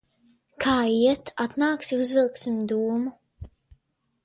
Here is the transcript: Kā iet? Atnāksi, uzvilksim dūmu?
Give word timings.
Kā 0.63 0.77
iet? 0.93 1.31
Atnāksi, 1.45 2.01
uzvilksim 2.07 2.59
dūmu? 2.73 3.17